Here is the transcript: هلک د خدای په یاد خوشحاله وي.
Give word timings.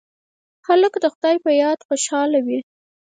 هلک 0.67 0.93
د 1.03 1.05
خدای 1.13 1.35
په 1.43 1.49
یاد 1.61 1.79
خوشحاله 1.87 2.39
وي. 2.45 2.59